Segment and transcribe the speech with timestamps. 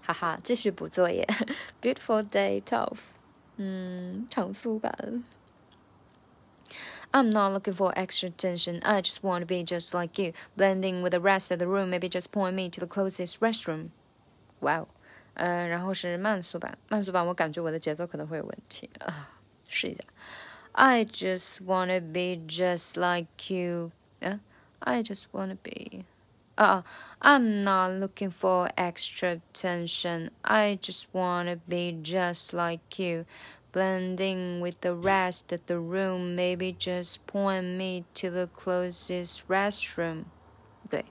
[0.00, 1.26] 哈哈，继续补作业。
[1.80, 2.98] Beautiful day twelve，
[3.56, 5.24] 嗯，长苏版。
[7.12, 8.82] I'm not looking for extra attention.
[8.82, 11.90] I just want to be just like you, blending with the rest of the room.
[11.90, 13.90] Maybe just point me to the closest restroom.
[14.60, 14.88] Wow，
[15.34, 16.76] 呃，然后是慢速版。
[16.88, 19.38] 慢速版我感觉我的节奏可能会有问题啊，
[19.68, 20.02] 试一下。
[20.72, 23.92] I just wanna be just like you.
[24.20, 24.40] Yeah,
[24.80, 26.04] I just wanna be.
[26.58, 26.82] Uh,
[27.20, 30.30] I'm not looking for extra attention.
[30.44, 33.24] I just wanna be just like you,
[33.72, 36.36] blending with the rest of the room.
[36.36, 40.24] Maybe just point me to the closest restroom.
[40.88, 41.04] 对，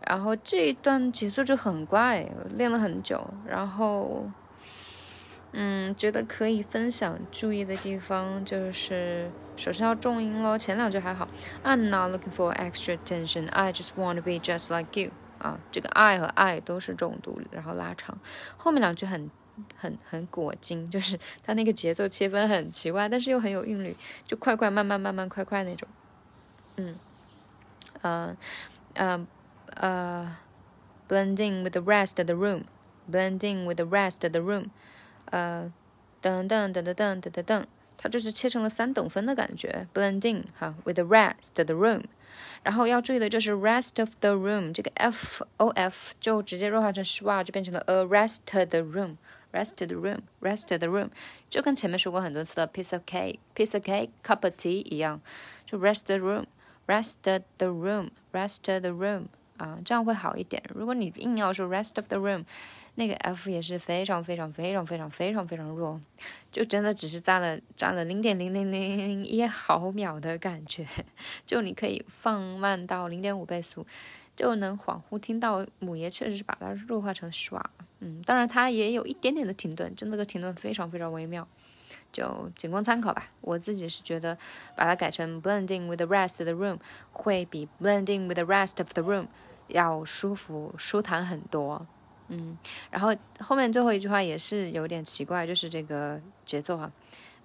[0.00, 4.30] 然后这一段节奏就很怪，练了很久，然后。
[5.51, 10.57] 嗯，觉得可以分享注意的地方就是，首先要重音喽。
[10.57, 11.27] 前两句还好
[11.63, 13.49] ，I'm not looking for extra attention.
[13.49, 15.11] I just want to be just like you.
[15.39, 18.19] 啊，这个 I 和 I 都是重读，然后拉长。
[18.57, 19.31] 后面两句很
[19.75, 25.87] 很很裹精，就是它那个节奏切分很奇怪，但是又很有韵律，就快快慢慢慢慢快快那种。
[26.75, 26.95] 嗯，
[28.01, 28.37] 呃，
[28.93, 29.27] 呃，
[29.75, 30.37] 呃
[31.07, 32.65] ，blending with the rest of the room.
[33.09, 34.69] Blending with the rest of the room.
[35.28, 35.70] 呃，
[36.22, 37.64] 噔噔噔噔噔噔噔噔，
[37.96, 42.02] 它就是切成了三等分的感觉，blending 哈，with the rest of the room。
[42.64, 49.86] 然后要注意的就是 rest of the room 这个 f o f 就直接弱化成 schwa，就变成了 a rest the room，rest the
[49.86, 51.10] room，rest the room，
[51.48, 55.20] 就跟前面说过很多次的 piece of cake，piece of cake，cup of tea 一样，
[55.64, 59.26] 就 rest the room，rest the room，rest the room
[59.59, 60.63] 啊，这样会好一点。
[60.73, 62.45] 如果你硬要说 rest of the room。
[62.95, 66.01] 那个 F 也是非常非常非常非常非常非常弱，
[66.51, 70.85] 就真的只是占了占了零点零零零零一毫秒的感觉，
[71.45, 73.85] 就你可以放慢到零点五倍速，
[74.35, 77.63] 就能恍惚听到母爷确实是把它弱化成 schwa，
[78.01, 81.47] 嗯，当然它也有一点点的停顿，真的个停顿非常非常微妙，
[82.11, 83.29] 就仅供参考吧。
[83.39, 84.37] 我自己是觉得
[84.75, 86.79] 把它改成 blending with the rest of the room
[87.13, 89.27] 会比 blending with the rest of the room
[89.69, 91.85] 要舒服舒坦很多。
[92.27, 92.55] 嗯，
[92.91, 96.91] 然后后面最后一句话也是有点奇怪，就是这个节奏哈。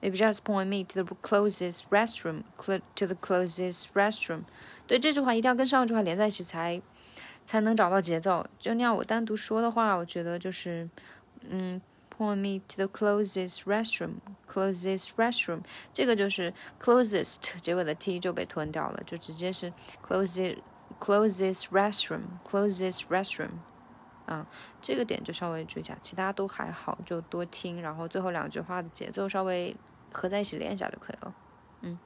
[0.02, 4.42] Maybe just point me to the closest restroom, to the closest restroom。
[4.86, 6.82] 对，这句话一定要跟上一句话连在一起才
[7.46, 8.46] 才能找到节奏。
[8.58, 10.86] 就那样，我单独说的话，我觉得就是
[11.48, 11.80] 嗯
[12.14, 15.60] ，point me to the closest restroom, closest restroom。
[15.94, 19.72] 这个就是 closest 结尾的 t 就被吞掉了，就直接是
[20.06, 20.58] closest
[21.00, 22.40] Close this restroom.
[22.44, 23.50] Close this restroom。
[24.26, 24.46] 啊，
[24.80, 29.76] 这个点就稍微注意一下，其他都还好，就多听，然后最后两句话的节奏稍微
[30.12, 31.34] 合在一起练一下就可以了。
[31.82, 31.98] 嗯